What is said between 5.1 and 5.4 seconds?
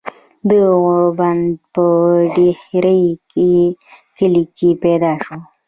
شو۔